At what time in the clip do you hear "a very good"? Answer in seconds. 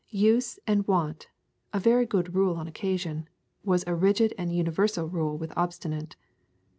1.73-2.33